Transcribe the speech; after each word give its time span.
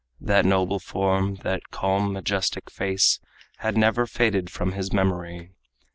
That 0.19 0.45
noble 0.45 0.79
form, 0.79 1.35
that 1.43 1.69
calm, 1.69 2.11
majestic 2.11 2.71
face, 2.71 3.19
Had 3.59 3.77
never 3.77 4.07
faded 4.07 4.49
from 4.49 4.71
his 4.71 4.91
memory. 4.91 5.51